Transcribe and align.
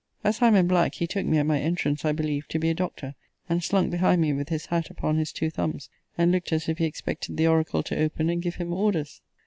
As 0.23 0.41
I 0.41 0.47
am 0.47 0.55
in 0.55 0.65
black, 0.67 0.95
he 0.95 1.05
took 1.05 1.27
me, 1.27 1.37
at 1.37 1.45
my 1.45 1.59
entrance, 1.59 2.03
I 2.05 2.11
believe, 2.11 2.47
to 2.47 2.57
be 2.57 2.71
a 2.71 2.73
doctor; 2.73 3.13
and 3.47 3.63
slunk 3.63 3.91
behind 3.91 4.19
me 4.19 4.33
with 4.33 4.49
his 4.49 4.65
hat 4.65 4.89
upon 4.89 5.17
his 5.19 5.31
two 5.31 5.51
thumbs, 5.51 5.91
and 6.17 6.31
looked 6.31 6.51
as 6.51 6.67
if 6.67 6.79
he 6.79 6.85
expected 6.85 7.37
the 7.37 7.45
oracle 7.45 7.83
to 7.83 7.99
open, 8.01 8.27
and 8.31 8.41
give 8.41 8.55
him 8.55 8.73
orders. 8.73 9.21